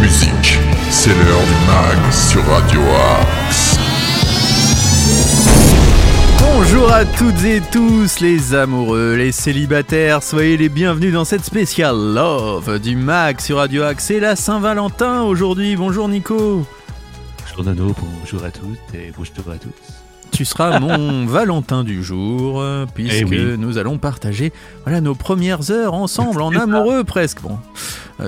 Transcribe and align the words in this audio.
musique. 0.00 0.58
C'est 0.90 1.10
l'heure 1.10 1.42
du 1.42 1.66
mag 1.66 2.12
sur 2.12 2.44
Radio 2.46 2.80
Axe. 3.20 3.78
Bonjour 6.40 6.92
à 6.92 7.04
toutes 7.04 7.44
et 7.44 7.60
tous 7.72 8.20
les 8.20 8.54
amoureux, 8.54 9.14
les 9.16 9.32
célibataires, 9.32 10.22
soyez 10.22 10.56
les 10.56 10.68
bienvenus 10.68 11.12
dans 11.12 11.24
cette 11.24 11.44
spéciale 11.44 11.96
Love 11.96 12.78
du 12.80 12.96
mag 12.96 13.40
sur 13.40 13.56
Radio 13.58 13.82
Axe. 13.82 14.04
C'est 14.04 14.20
la 14.20 14.36
Saint-Valentin 14.36 15.22
aujourd'hui. 15.22 15.74
Bonjour 15.76 16.08
Nico. 16.08 16.64
Bonjour 17.56 17.64
Nono, 17.74 17.94
bonjour 18.20 18.44
à 18.44 18.50
toutes 18.50 18.94
et 18.94 19.12
bonjour 19.16 19.52
à 19.52 19.56
tous. 19.56 19.70
Tu 20.32 20.44
seras 20.44 20.78
mon 20.80 21.26
Valentin 21.26 21.84
du 21.84 22.02
jour, 22.02 22.60
euh, 22.60 22.86
puisque 22.92 23.14
Eh 23.20 23.24
oui. 23.24 23.54
nous 23.58 23.78
allons 23.78 23.98
partager 23.98 24.52
voilà, 24.84 25.00
nos 25.00 25.14
premières 25.14 25.70
heures 25.70 25.94
ensemble, 25.94 26.42
en 26.42 26.50
amoureux 26.54 27.04
presque. 27.04 27.40
Bon, 27.40 27.52
euh, 27.52 27.78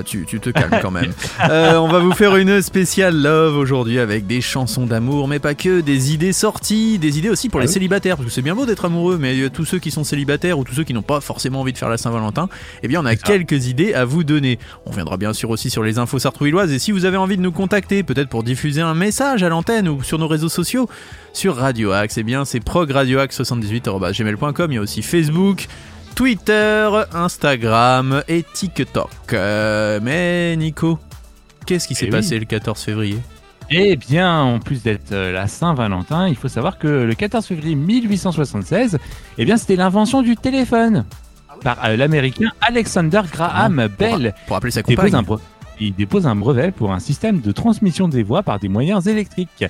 tu, 0.05 0.25
tu 0.25 0.39
te 0.39 0.49
calmes 0.49 0.79
quand 0.81 0.91
même. 0.91 1.11
Euh, 1.49 1.77
on 1.77 1.87
va 1.87 1.99
vous 1.99 2.11
faire 2.13 2.35
une 2.35 2.61
spéciale 2.61 3.15
love 3.21 3.57
aujourd'hui 3.57 3.99
avec 3.99 4.25
des 4.27 4.41
chansons 4.41 4.85
d'amour, 4.85 5.27
mais 5.27 5.39
pas 5.39 5.53
que, 5.53 5.81
des 5.81 6.13
idées 6.13 6.33
sorties, 6.33 6.97
des 6.97 7.19
idées 7.19 7.29
aussi 7.29 7.47
pour 7.47 7.59
Ah 7.59 7.63
les 7.63 7.67
oui. 7.69 7.73
célibataires, 7.73 8.17
parce 8.17 8.27
que 8.27 8.33
c'est 8.33 8.41
bien 8.41 8.55
beau 8.55 8.65
d'être 8.65 8.85
amoureux, 8.85 9.17
mais 9.19 9.39
euh, 9.39 9.49
tous 9.49 9.65
ceux 9.65 9.79
qui 9.79 9.91
sont 9.91 10.03
célibataires 10.03 10.57
ou 10.59 10.63
tous 10.63 10.73
ceux 10.73 10.83
qui 10.83 10.93
n'ont 10.93 11.01
pas 11.03 11.21
forcément 11.21 11.61
envie 11.61 11.73
de 11.73 11.77
faire 11.77 11.89
la 11.89 11.97
Saint-Valentin, 11.97 12.49
eh 12.83 12.87
bien 12.87 13.01
on 13.01 13.05
a 13.05 13.11
ça. 13.15 13.17
quelques 13.17 13.67
idées 13.67 13.93
à 13.93 14.03
vous 14.03 14.23
donner. 14.23 14.59
On 14.85 14.91
viendra 14.91 15.17
bien 15.17 15.33
sûr 15.33 15.49
aussi 15.51 15.69
sur 15.69 15.83
les 15.83 15.99
infos 15.99 16.19
sartrouilloises, 16.19 16.71
et 16.71 16.79
si 16.79 16.91
vous 16.91 17.05
avez 17.05 17.17
envie 17.17 17.37
de 17.37 17.41
nous 17.41 17.51
contacter, 17.51 18.03
peut-être 18.03 18.29
pour 18.29 18.43
diffuser 18.43 18.81
un 18.81 18.95
message 18.95 19.43
à 19.43 19.49
l'antenne 19.49 19.87
ou 19.87 20.03
sur 20.03 20.17
nos 20.19 20.27
réseaux 20.27 20.49
sociaux, 20.49 20.89
sur 21.33 21.55
Radio 21.55 21.91
Axe, 21.91 22.17
eh 22.17 22.23
bien 22.23 22.45
c'est 22.45 22.59
progradioaxe78.gmail.com, 22.63 24.71
il 24.71 24.75
y 24.75 24.77
a 24.77 24.81
aussi 24.81 25.01
Facebook, 25.01 25.67
Twitter, 26.17 26.89
Instagram 27.13 28.23
et 28.27 28.41
TikTok. 28.41 29.11
Euh, 29.33 29.99
mais 30.01 30.55
Nico, 30.57 30.97
qu'est-ce 31.67 31.87
qui 31.87 31.93
s'est 31.93 32.05
Eh 32.05 32.09
oui. 32.09 32.11
passé 32.11 32.39
le 32.39 32.45
14 32.45 32.81
février? 32.81 33.19
Eh 33.69 33.95
bien, 33.95 34.41
en 34.41 34.57
plus 34.57 34.81
d'être 34.81 35.11
euh, 35.11 35.31
la 35.31 35.45
Saint-Valentin, 35.45 36.27
il 36.27 36.35
faut 36.35 36.47
savoir 36.47 36.79
que 36.79 36.87
le 36.87 37.13
14 37.13 37.45
février 37.45 37.75
1876, 37.75 38.97
eh 39.37 39.45
bien, 39.45 39.57
c'était 39.57 39.75
l'invention 39.75 40.23
du 40.23 40.35
téléphone 40.35 41.05
par 41.61 41.85
euh, 41.85 41.95
l'américain 41.95 42.49
Alexander 42.61 43.21
Graham 43.31 43.87
Bell. 43.99 44.33
Pour 44.47 44.55
appeler 44.57 44.71
sa 44.71 44.81
dépose 44.81 45.11
compagne 45.11 45.23
un 45.23 45.37
il 45.79 45.93
dépose 45.93 46.25
un 46.25 46.35
brevet 46.35 46.71
pour 46.71 46.93
un 46.93 46.99
système 46.99 47.41
de 47.41 47.51
transmission 47.51 48.07
des 48.07 48.23
voix 48.23 48.41
par 48.41 48.57
des 48.57 48.69
moyens 48.69 49.05
électriques. 49.05 49.65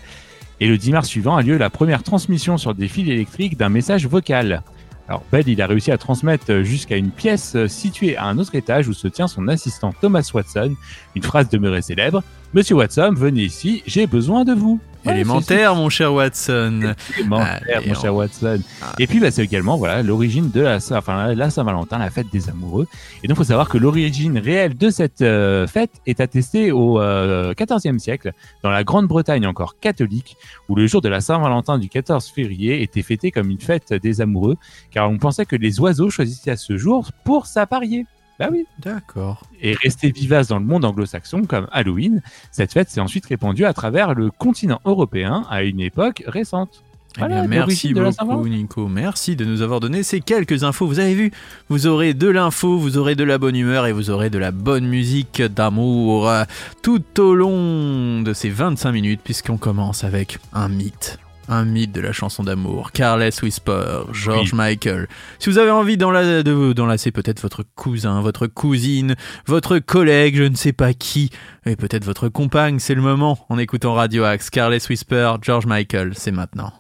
Et 0.62 0.68
le 0.70 0.78
10 0.78 0.94
mars 0.94 1.10
suivant 1.10 1.36
a 1.36 1.42
lieu 1.42 1.58
la 1.58 1.70
première 1.70 2.04
transmission 2.04 2.58
sur 2.58 2.74
des 2.74 2.88
fils 2.88 3.10
électriques 3.10 3.58
d'un 3.58 3.68
message 3.68 4.08
vocal. 4.08 4.64
Alors 5.08 5.24
Bell, 5.32 5.48
il 5.48 5.62
a 5.62 5.68
réussi 5.68 5.92
à 5.92 5.98
transmettre 5.98 6.64
jusqu'à 6.64 6.98
une 6.98 7.12
pièce 7.12 7.56
euh, 7.56 7.68
située 7.68 8.18
à 8.18 8.26
un 8.26 8.38
autre 8.40 8.56
étage 8.56 8.90
où 8.90 8.94
se 8.94 9.08
tient 9.08 9.28
son 9.28 9.48
assistant 9.48 9.94
Thomas 10.02 10.30
Watson. 10.34 10.76
Une 11.16 11.24
phrase 11.24 11.50
demeurée 11.50 11.82
célèbre 11.82 12.24
Monsieur 12.58 12.74
Watson, 12.74 13.14
venez 13.16 13.44
ici, 13.44 13.84
j'ai 13.86 14.08
besoin 14.08 14.44
de 14.44 14.52
vous. 14.52 14.80
Élémentaire, 15.06 15.76
mon 15.76 15.90
cher 15.90 16.12
Watson. 16.12 16.96
élémentaire, 17.20 17.62
Ah, 17.76 17.80
mon 17.86 17.94
cher 17.94 18.16
on- 18.16 18.18
Watson. 18.18 18.60
Ah. 18.82 18.94
Et 18.98 19.06
puis, 19.06 19.20
bah, 19.20 19.30
c'est 19.30 19.44
également 19.44 19.78
voilà 19.78 20.02
l'origine 20.02 20.50
de 20.50 20.62
la, 20.62 20.80
Saint- 20.80 20.98
enfin, 20.98 21.36
la 21.36 21.52
Saint-Valentin, 21.52 22.00
la 22.00 22.10
fête 22.10 22.26
des 22.34 22.50
amoureux. 22.50 22.88
Et 23.24 23.28
donc, 23.28 23.36
il 23.36 23.38
faut 23.38 23.44
savoir 23.44 23.70
que 23.70 23.78
l'origine 23.78 24.40
réelle 24.40 24.76
de 24.76 24.90
cette 24.90 25.22
euh, 25.22 25.68
fête 25.68 25.92
est 26.08 26.20
attestée 26.20 26.72
au 26.72 27.00
euh, 27.00 27.54
XIVe 27.54 28.00
siècle, 28.00 28.32
dans 28.64 28.72
la 28.72 28.84
Grande-Bretagne 28.84 29.46
encore 29.46 29.80
catholique, 29.80 30.36
où 30.68 30.74
le 30.74 30.88
jour 30.88 31.02
de 31.02 31.10
la 31.10 31.22
Saint-Valentin 31.22 31.78
du 31.78 31.90
14 31.90 32.26
février 32.28 32.82
était 32.82 33.04
fêté 33.04 33.30
comme 33.30 33.52
une 33.52 33.62
fête 33.62 33.94
des 33.94 34.20
amoureux, 34.20 34.56
car 34.90 35.12
on 35.12 35.20
pensait 35.20 35.46
que 35.46 35.56
les 35.56 35.80
oiseaux 35.80 36.10
choisissaient 36.10 36.50
à 36.52 36.58
ce 36.58 36.76
jour 36.76 37.12
pour 37.24 37.46
s'apparier. 37.46 38.08
Bah 38.40 38.50
oui. 38.52 38.66
D'accord. 38.80 39.42
Et 39.62 39.74
restée 39.74 40.12
vivace 40.12 40.48
dans 40.48 40.60
le 40.60 40.66
monde 40.66 40.86
anglo-saxon 40.86 41.46
comme 41.46 41.68
Halloween, 41.72 42.22
cette 42.52 42.74
fête 42.74 42.90
s'est 42.90 43.02
ensuite 43.02 43.26
répandue 43.26 43.66
à 43.66 43.74
travers 43.74 44.14
le 44.14 44.30
continent 44.30 44.80
européen 44.86 45.46
à 45.50 45.64
une 45.64 45.80
époque 45.80 46.24
récente. 46.28 46.84
Eh 47.20 47.28
bien, 47.28 47.48
merci 47.48 47.94
beaucoup. 47.94 48.48
Nico. 48.48 48.88
Merci 48.88 49.36
de 49.36 49.44
nous 49.44 49.62
avoir 49.62 49.80
donné 49.80 50.04
ces 50.04 50.22
quelques 50.22 50.64
infos. 50.64 50.86
Vous 50.86 51.00
avez 51.00 51.16
vu, 51.16 51.32
vous 51.70 51.88
aurez 51.88 52.14
de 52.14 52.28
l'info, 52.28 52.78
vous 52.78 52.98
aurez 52.98 53.16
de 53.16 53.24
la 53.24 53.40
bonne 53.40 53.56
humeur 53.56 53.88
et 53.88 53.92
vous 53.92 54.12
aurez 54.12 54.30
de 54.30 54.38
la 54.38 54.52
bonne 54.52 54.86
musique 54.86 55.42
d'amour 55.42 56.30
euh, 56.30 56.44
tout 56.84 57.20
au 57.20 57.34
long 57.34 58.22
de 58.22 58.34
ces 58.34 58.50
25 58.50 58.92
minutes, 58.92 59.22
puisqu'on 59.24 59.58
commence 59.58 60.04
avec 60.04 60.38
un 60.54 60.70
mythe. 60.70 61.18
Un 61.50 61.64
mythe 61.64 61.94
de 61.94 62.02
la 62.02 62.12
chanson 62.12 62.44
d'amour. 62.44 62.92
Carless 62.92 63.42
Whisper, 63.42 64.02
George 64.12 64.52
Michael. 64.54 65.08
Si 65.40 65.50
vous 65.50 65.58
avez 65.58 65.72
envie 65.72 65.96
d'enla- 65.96 66.44
de- 66.44 66.74
d'enlacer 66.74 67.12
peut-être 67.12 67.42
votre 67.42 67.64
cousin, 67.76 68.20
votre 68.22 68.48
cousine, 68.48 69.16
votre 69.46 69.80
collègue, 69.80 70.36
je 70.36 70.44
ne 70.44 70.56
sais 70.56 70.74
pas 70.74 70.94
qui, 70.94 71.30
et 71.66 71.78
peut-être 71.78 72.04
votre 72.04 72.28
compagne, 72.28 72.80
c'est 72.80 72.96
le 72.96 73.02
moment 73.02 73.46
en 73.50 73.58
écoutant 73.58 73.94
Radio 73.94 74.26
Axe. 74.26 74.50
Carless 74.50 74.90
Whisper, 74.90 75.36
George 75.42 75.66
Michael, 75.66 76.14
c'est 76.16 76.32
maintenant. 76.32 76.74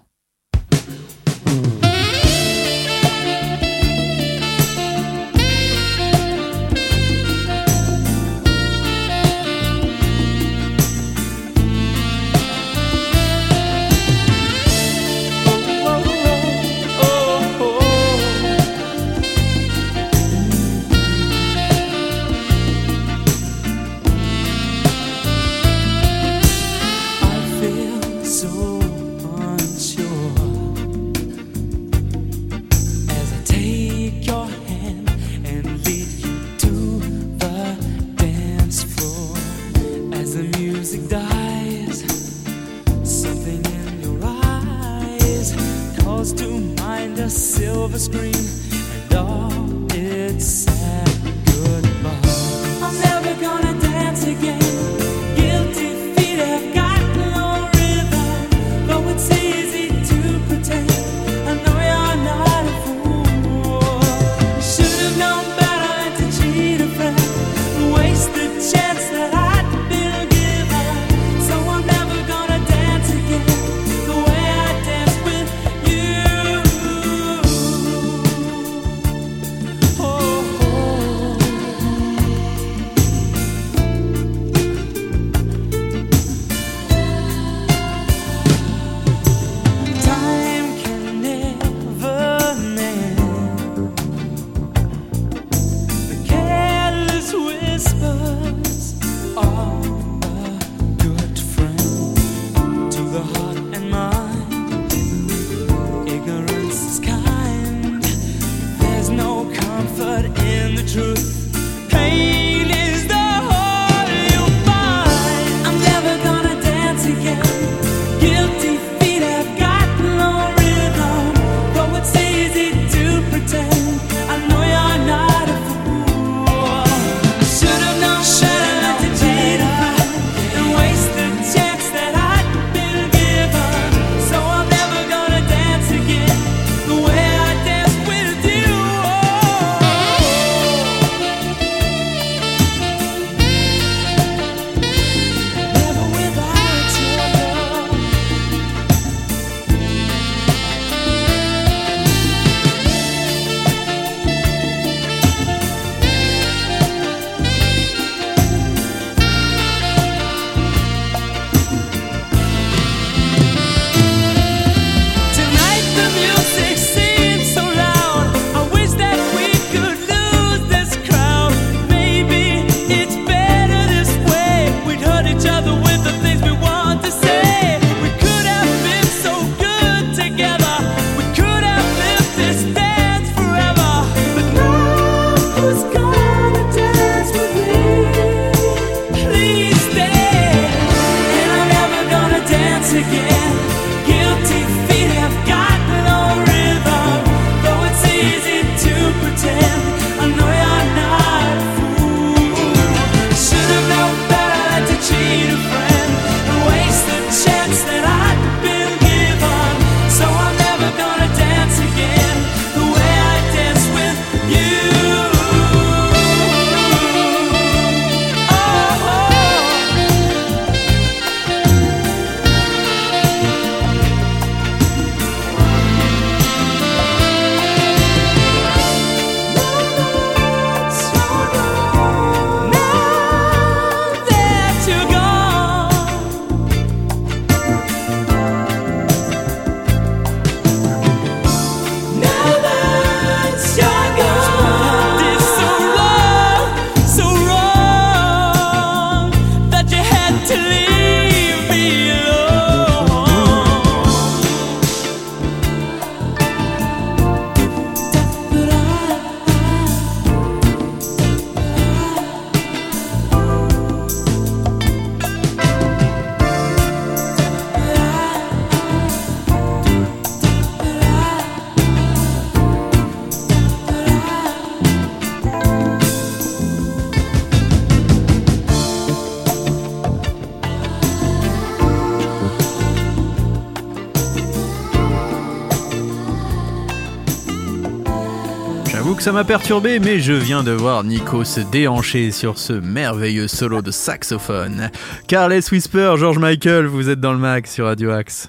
Ça 289.27 289.33
m'a 289.33 289.43
perturbé, 289.43 289.99
mais 289.99 290.21
je 290.21 290.31
viens 290.31 290.63
de 290.63 290.71
voir 290.71 291.03
Nico 291.03 291.43
se 291.43 291.59
déhancher 291.59 292.31
sur 292.31 292.57
ce 292.57 292.71
merveilleux 292.71 293.49
solo 293.49 293.81
de 293.81 293.91
saxophone. 293.91 294.89
Carles 295.27 295.59
Whisper, 295.69 296.13
George 296.15 296.39
Michael, 296.39 296.85
vous 296.85 297.09
êtes 297.09 297.19
dans 297.19 297.33
le 297.33 297.37
mag 297.37 297.65
sur 297.65 297.87
Radio 297.87 298.11
Axe. 298.11 298.47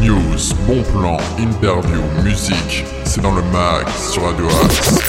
News, 0.00 0.54
bon 0.68 0.84
plan, 0.92 1.16
interview, 1.36 2.00
musique, 2.22 2.84
c'est 3.02 3.20
dans 3.20 3.34
le 3.34 3.42
mag 3.50 3.88
sur 4.12 4.22
Radio 4.22 4.46
Axe. 4.64 5.00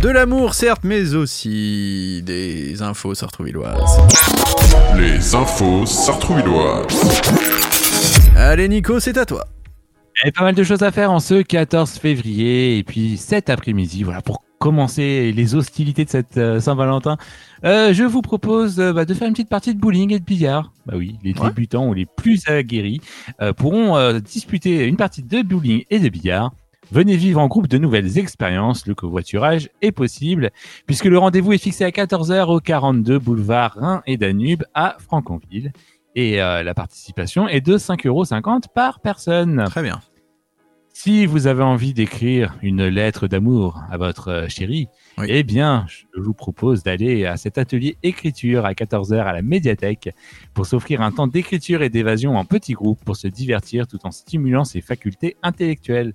De 0.00 0.08
l'amour, 0.08 0.54
certes, 0.54 0.82
mais 0.82 1.14
aussi 1.14 2.24
des 2.24 2.82
infos 2.82 3.14
sartrouvilloises. 3.14 4.00
Les 4.96 5.32
infos 5.32 5.86
sartrouvilloises. 5.86 7.20
Allez 8.34 8.68
Nico, 8.68 8.98
c'est 8.98 9.16
à 9.16 9.24
toi. 9.24 9.44
Il 10.22 10.26
y 10.26 10.28
a 10.30 10.32
pas 10.32 10.44
mal 10.44 10.54
de 10.54 10.64
choses 10.64 10.82
à 10.82 10.90
faire 10.90 11.12
en 11.12 11.20
ce 11.20 11.42
14 11.42 11.92
février 11.92 12.78
et 12.78 12.82
puis 12.84 13.16
cet 13.16 13.50
après-midi, 13.50 14.02
voilà, 14.02 14.20
pour 14.20 14.42
commencer 14.58 15.30
les 15.30 15.54
hostilités 15.54 16.04
de 16.04 16.10
cette 16.10 16.36
euh, 16.36 16.58
Saint-Valentin. 16.58 17.16
Euh, 17.64 17.92
je 17.92 18.02
vous 18.02 18.22
propose 18.22 18.80
euh, 18.80 18.92
bah, 18.92 19.04
de 19.04 19.14
faire 19.14 19.28
une 19.28 19.34
petite 19.34 19.48
partie 19.48 19.72
de 19.74 19.78
bowling 19.80 20.12
et 20.12 20.18
de 20.18 20.24
billard. 20.24 20.72
Bah 20.86 20.94
oui, 20.96 21.16
les 21.22 21.32
Ouais. 21.38 21.48
débutants 21.48 21.86
ou 21.88 21.94
les 21.94 22.06
plus 22.06 22.48
aguerris 22.48 23.00
euh, 23.40 23.52
pourront 23.52 23.96
euh, 23.96 24.18
disputer 24.18 24.84
une 24.86 24.96
partie 24.96 25.22
de 25.22 25.42
bowling 25.42 25.84
et 25.90 26.00
de 26.00 26.08
billard. 26.08 26.50
Venez 26.90 27.16
vivre 27.16 27.38
en 27.40 27.46
groupe 27.46 27.68
de 27.68 27.78
nouvelles 27.78 28.18
expériences, 28.18 28.86
le 28.86 28.94
covoiturage 28.96 29.68
est 29.82 29.92
possible, 29.92 30.50
puisque 30.86 31.04
le 31.04 31.18
rendez-vous 31.18 31.52
est 31.52 31.58
fixé 31.58 31.84
à 31.84 31.90
14h 31.90 32.46
au 32.48 32.58
42 32.60 33.18
boulevard 33.18 33.74
Rhin 33.78 34.02
et 34.06 34.16
Danube 34.16 34.64
à 34.74 34.96
Franconville. 34.98 35.72
Et 36.20 36.42
euh, 36.42 36.64
la 36.64 36.74
participation 36.74 37.46
est 37.46 37.60
de 37.60 37.78
5,50€ 37.78 38.64
par 38.74 38.98
personne. 38.98 39.62
Très 39.66 39.84
bien. 39.84 40.00
Si 40.92 41.26
vous 41.26 41.46
avez 41.46 41.62
envie 41.62 41.94
d'écrire 41.94 42.56
une 42.60 42.84
lettre 42.88 43.28
d'amour 43.28 43.80
à 43.88 43.98
votre 43.98 44.28
euh, 44.28 44.48
chérie, 44.48 44.88
Oui. 45.16 45.26
eh 45.28 45.44
bien, 45.44 45.86
je 45.88 46.20
vous 46.20 46.34
propose 46.34 46.82
d'aller 46.82 47.24
à 47.24 47.36
cet 47.36 47.56
atelier 47.56 47.98
écriture 48.02 48.64
à 48.66 48.72
14h 48.72 49.14
à 49.20 49.32
la 49.32 49.42
médiathèque 49.42 50.10
pour 50.54 50.66
s'offrir 50.66 51.02
un 51.02 51.12
temps 51.12 51.28
d'écriture 51.28 51.82
et 51.82 51.88
d'évasion 51.88 52.36
en 52.36 52.44
petits 52.44 52.72
groupes 52.72 53.04
pour 53.04 53.14
se 53.14 53.28
divertir 53.28 53.86
tout 53.86 54.04
en 54.04 54.10
stimulant 54.10 54.64
ses 54.64 54.80
facultés 54.80 55.36
intellectuelles. 55.44 56.14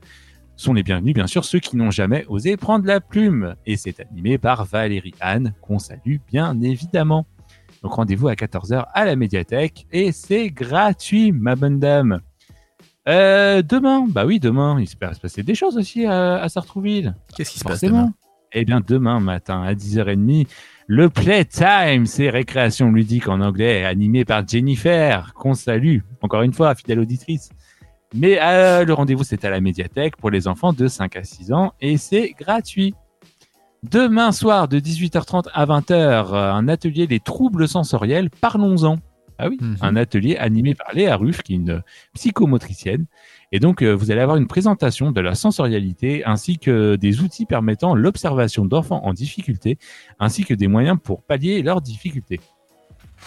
Sont 0.57 0.73
les 0.73 0.83
bienvenus, 0.83 1.13
bien 1.13 1.27
sûr, 1.27 1.45
ceux 1.45 1.59
qui 1.59 1.77
n'ont 1.77 1.91
jamais 1.91 2.25
osé 2.27 2.57
prendre 2.57 2.85
la 2.85 2.99
plume. 2.99 3.55
Et 3.65 3.77
c'est 3.77 4.01
animé 4.01 4.37
par 4.37 4.65
Valérie 4.65 5.15
Anne, 5.21 5.53
qu'on 5.61 5.79
salue 5.79 6.17
bien 6.27 6.61
évidemment. 6.61 7.25
Donc 7.83 7.93
rendez-vous 7.93 8.29
à 8.29 8.33
14h 8.33 8.85
à 8.93 9.05
la 9.05 9.15
médiathèque 9.15 9.85
et 9.91 10.11
c'est 10.11 10.49
gratuit, 10.49 11.31
ma 11.31 11.55
bonne 11.55 11.79
dame. 11.79 12.21
Euh, 13.09 13.61
demain, 13.61 14.07
bah 14.07 14.25
oui, 14.25 14.39
demain, 14.39 14.79
il 14.79 14.87
se 14.87 14.95
peut 14.95 15.13
se 15.13 15.19
passer 15.19 15.43
des 15.43 15.55
choses 15.55 15.77
aussi 15.77 16.05
à, 16.05 16.35
à 16.35 16.47
Sartrouville. 16.47 17.15
Qu'est-ce 17.35 17.51
qui 17.51 17.59
se 17.59 17.65
passe 17.65 17.81
demain? 17.81 18.13
Eh 18.53 18.65
bien, 18.65 18.81
demain 18.85 19.19
matin 19.19 19.63
à 19.63 19.73
10h30, 19.73 20.47
le 20.87 21.09
Playtime, 21.09 22.05
c'est 22.05 22.29
récréation 22.29 22.91
ludique 22.91 23.27
en 23.27 23.41
anglais, 23.41 23.83
animé 23.83 24.25
par 24.25 24.47
Jennifer, 24.47 25.33
qu'on 25.33 25.53
salue, 25.53 25.99
encore 26.21 26.43
une 26.43 26.53
fois, 26.53 26.75
fidèle 26.75 26.99
auditrice. 26.99 27.49
Mais 28.13 28.37
euh, 28.41 28.85
le 28.85 28.93
rendez-vous, 28.93 29.23
c'est 29.23 29.43
à 29.43 29.49
la 29.49 29.59
médiathèque 29.59 30.17
pour 30.17 30.29
les 30.29 30.47
enfants 30.47 30.71
de 30.71 30.87
5 30.87 31.15
à 31.15 31.23
6 31.23 31.51
ans 31.51 31.73
et 31.81 31.97
c'est 31.97 32.35
gratuit. 32.39 32.93
Demain 33.83 34.31
soir, 34.31 34.67
de 34.67 34.79
18h30 34.79 35.49
à 35.53 35.65
20h, 35.65 35.91
euh, 36.33 36.51
un 36.53 36.67
atelier 36.67 37.05
Les 37.05 37.19
troubles 37.19 37.67
sensoriels, 37.67 38.29
parlons-en. 38.29 38.97
Ah 39.39 39.49
oui, 39.49 39.57
Mhm. 39.59 39.77
un 39.81 39.95
atelier 39.95 40.37
animé 40.37 40.73
par 40.75 40.93
Léa 40.93 41.17
Ruff, 41.17 41.41
qui 41.41 41.53
est 41.53 41.55
une 41.57 41.81
psychomotricienne. 42.13 43.07
Et 43.51 43.59
donc, 43.59 43.81
euh, 43.81 43.91
vous 43.91 44.11
allez 44.11 44.21
avoir 44.21 44.37
une 44.37 44.47
présentation 44.47 45.11
de 45.11 45.19
la 45.21 45.35
sensorialité 45.35 46.23
ainsi 46.25 46.59
que 46.59 46.95
des 46.95 47.19
outils 47.21 47.45
permettant 47.45 47.93
l'observation 47.95 48.63
d'enfants 48.65 49.01
en 49.03 49.11
difficulté, 49.13 49.77
ainsi 50.19 50.45
que 50.45 50.53
des 50.53 50.67
moyens 50.67 50.97
pour 51.03 51.23
pallier 51.23 51.61
leurs 51.61 51.81
difficultés. 51.81 52.39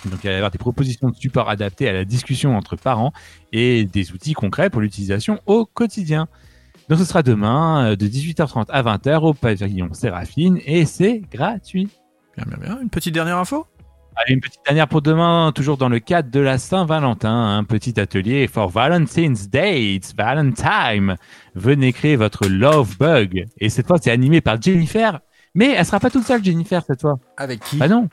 Donc, 0.06 0.20
il 0.24 0.28
va 0.28 0.32
y 0.32 0.36
avoir 0.36 0.50
des 0.50 0.58
propositions 0.58 1.10
de 1.10 1.16
support 1.16 1.50
adaptées 1.50 1.88
à 1.88 1.92
la 1.92 2.04
discussion 2.04 2.56
entre 2.56 2.76
parents 2.76 3.12
et 3.52 3.84
des 3.84 4.12
outils 4.12 4.32
concrets 4.34 4.70
pour 4.70 4.80
l'utilisation 4.80 5.40
au 5.46 5.66
quotidien. 5.66 6.28
Donc, 6.88 6.98
ce 6.98 7.04
sera 7.04 7.22
demain 7.22 7.92
euh, 7.92 7.96
de 7.96 8.06
18h30 8.06 8.66
à 8.68 8.82
20h 8.82 9.18
au 9.22 9.34
pavillon 9.34 9.92
Séraphine 9.92 10.60
et 10.64 10.84
c'est 10.84 11.18
gratuit. 11.18 11.88
Bien, 12.36 12.44
bien, 12.46 12.58
bien. 12.58 12.80
Une 12.80 12.90
petite 12.90 13.14
dernière 13.14 13.38
info? 13.38 13.66
Allez, 14.18 14.34
une 14.34 14.40
petite 14.40 14.60
dernière 14.64 14.88
pour 14.88 15.02
demain, 15.02 15.52
toujours 15.54 15.76
dans 15.76 15.90
le 15.90 15.98
cadre 15.98 16.30
de 16.30 16.40
la 16.40 16.56
Saint-Valentin, 16.56 17.58
un 17.58 17.64
petit 17.64 18.00
atelier 18.00 18.46
for 18.46 18.70
Valentine's 18.70 19.50
Dates, 19.50 20.14
Valentine. 20.16 21.16
Venez 21.54 21.92
créer 21.92 22.16
votre 22.16 22.46
love 22.46 22.96
bug. 22.98 23.46
Et 23.58 23.68
cette 23.68 23.86
fois, 23.86 23.98
c'est 24.00 24.10
animé 24.10 24.40
par 24.40 24.60
Jennifer. 24.60 25.20
Mais 25.54 25.72
elle 25.72 25.84
sera 25.84 26.00
pas 26.00 26.08
toute 26.08 26.24
seule, 26.24 26.42
Jennifer, 26.42 26.82
cette 26.86 27.02
fois. 27.02 27.18
Avec 27.36 27.60
qui? 27.60 27.76
Bah 27.76 27.88
non. 27.88 28.08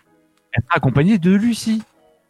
Elle 0.51 0.63
sera 0.63 0.75
accompagnée 0.77 1.19
de 1.19 1.31
Lucie. 1.31 1.81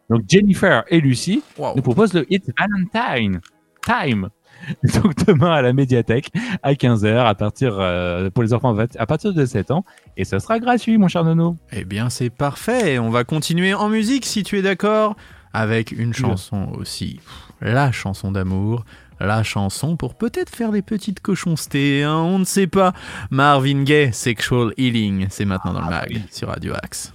Donc 0.08 0.22
Jennifer 0.28 0.84
et 0.88 1.00
Lucie 1.00 1.42
nous 1.58 1.82
proposent 1.82 2.14
le 2.14 2.32
It's 2.32 2.48
Valentine 2.58 3.40
Time. 3.82 4.28
Donc 5.02 5.14
demain 5.26 5.52
à 5.52 5.62
la 5.62 5.72
médiathèque 5.72 6.30
à 6.62 6.72
15h 6.72 7.26
à 7.26 7.34
partir 7.34 7.76
euh, 7.78 8.30
pour 8.30 8.42
les 8.42 8.52
enfants 8.54 8.76
à 8.98 9.06
partir 9.06 9.34
de 9.34 9.44
7 9.44 9.70
ans 9.70 9.84
et 10.16 10.24
ça 10.24 10.40
sera 10.40 10.58
gratuit 10.58 10.96
mon 10.98 11.08
cher 11.08 11.24
Nono. 11.24 11.56
Eh 11.72 11.84
bien, 11.84 12.10
c'est 12.10 12.30
parfait. 12.30 12.98
On 12.98 13.10
va 13.10 13.24
continuer 13.24 13.74
en 13.74 13.88
musique 13.88 14.24
si 14.26 14.42
tu 14.42 14.58
es 14.58 14.62
d'accord. 14.62 15.16
Avec 15.52 15.92
une 15.92 16.12
chanson 16.12 16.72
aussi. 16.74 17.20
La 17.60 17.92
chanson 17.92 18.32
d'amour. 18.32 18.84
La 19.20 19.44
chanson 19.44 19.96
pour 19.96 20.16
peut-être 20.16 20.50
faire 20.50 20.72
des 20.72 20.82
petites 20.82 21.20
cochonstés. 21.20 22.02
hein, 22.02 22.16
on 22.16 22.40
ne 22.40 22.44
sait 22.44 22.66
pas. 22.66 22.92
Marvin 23.30 23.84
Gaye, 23.84 24.12
Sexual 24.12 24.72
Healing. 24.76 25.28
C'est 25.30 25.44
maintenant 25.44 25.72
dans 25.72 25.82
le 25.82 25.90
mag 25.90 26.22
sur 26.30 26.48
Radio 26.48 26.74
Axe. 26.82 27.14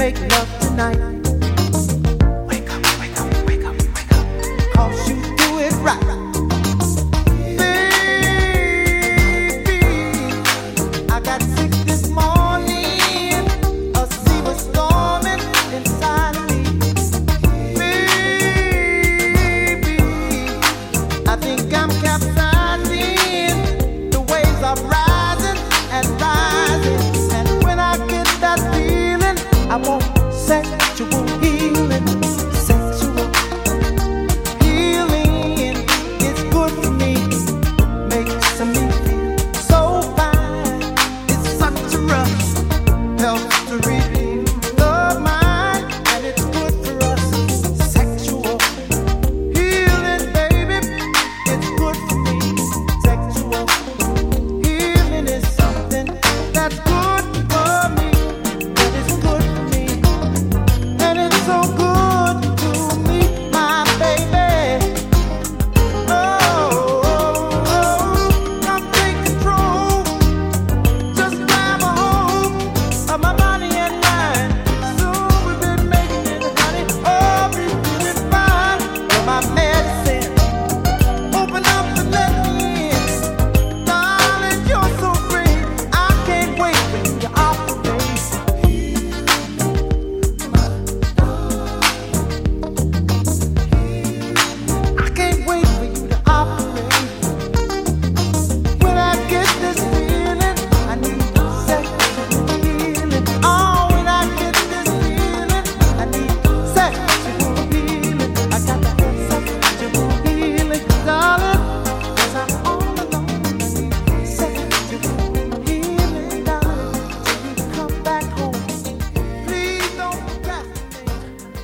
Make 0.00 0.18
love 0.30 0.60
tonight. 0.60 1.19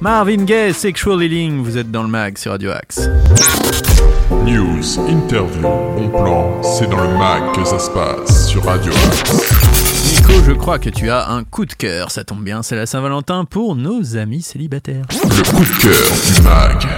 Marvin 0.06 0.44
Gaye, 0.44 0.72
Sexual 0.72 1.20
Healing, 1.20 1.64
vous 1.64 1.78
êtes 1.78 1.90
dans 1.90 2.04
le 2.04 2.08
mag 2.08 2.38
sur 2.38 2.52
Radio 2.52 2.70
Axe. 2.70 3.08
News, 4.44 5.00
interview, 5.00 5.62
bon 5.62 6.08
plan, 6.10 6.62
c'est 6.62 6.88
dans 6.88 7.02
le 7.02 7.18
mag 7.18 7.52
que 7.52 7.64
ça 7.64 7.80
se 7.80 7.90
passe 7.90 8.48
sur 8.48 8.62
Radio 8.62 8.92
Axe. 8.92 10.12
Nico, 10.12 10.44
je 10.46 10.52
crois 10.52 10.78
que 10.78 10.90
tu 10.90 11.10
as 11.10 11.28
un 11.28 11.42
coup 11.42 11.66
de 11.66 11.72
cœur, 11.72 12.12
ça 12.12 12.22
tombe 12.22 12.44
bien, 12.44 12.62
c'est 12.62 12.76
la 12.76 12.86
Saint-Valentin 12.86 13.44
pour 13.46 13.74
nos 13.74 14.16
amis 14.16 14.42
célibataires. 14.42 15.06
Le 15.10 15.50
coup 15.50 15.64
de 15.64 15.80
cœur 15.82 16.36
du 16.36 16.42
mag. 16.42 16.88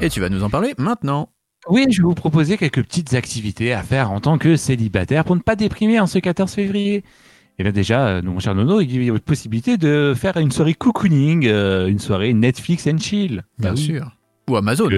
Et 0.00 0.08
tu 0.08 0.20
vas 0.20 0.28
nous 0.28 0.44
en 0.44 0.48
parler 0.48 0.74
maintenant. 0.78 1.30
Oui, 1.68 1.86
je 1.90 2.02
vais 2.02 2.06
vous 2.06 2.14
proposer 2.14 2.56
quelques 2.56 2.84
petites 2.84 3.14
activités 3.14 3.72
à 3.72 3.82
faire 3.82 4.12
en 4.12 4.20
tant 4.20 4.38
que 4.38 4.54
célibataire 4.54 5.24
pour 5.24 5.34
ne 5.34 5.40
pas 5.40 5.56
déprimer 5.56 5.98
en 5.98 6.06
ce 6.06 6.20
14 6.20 6.52
février. 6.52 7.02
Et 7.58 7.62
bien 7.62 7.72
déjà, 7.72 8.08
euh, 8.08 8.22
mon 8.22 8.40
cher 8.40 8.54
Nono, 8.54 8.80
il 8.80 9.04
y 9.04 9.10
a 9.10 9.18
possibilité 9.18 9.76
de 9.76 10.12
faire 10.16 10.36
une 10.38 10.50
soirée 10.50 10.74
cocooning, 10.74 11.46
euh, 11.46 11.86
une 11.86 12.00
soirée 12.00 12.32
Netflix 12.34 12.86
and 12.86 12.98
chill. 12.98 13.44
Bien 13.58 13.70
Bah 13.70 13.74
oui. 13.76 13.82
sûr. 13.82 14.16
Ou 14.50 14.56
Amazon. 14.56 14.88